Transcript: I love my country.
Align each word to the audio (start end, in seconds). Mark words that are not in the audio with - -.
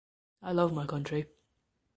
I 0.41 0.51
love 0.51 0.73
my 0.73 0.87
country. 0.87 1.27